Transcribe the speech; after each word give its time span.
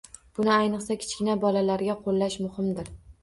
Buni 0.37 0.51
ayniqsa 0.53 0.95
kichkina 1.03 1.35
bolalarga 1.45 1.97
qo‘llash 2.07 2.41
muhimdir. 2.47 2.93